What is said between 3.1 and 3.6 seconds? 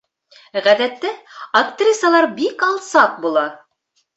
була.